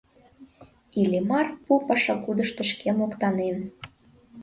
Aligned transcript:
Иллимар 1.01 1.47
пу-пашагудышто 1.65 2.63
шке 2.71 2.89
моктанен. 2.97 3.57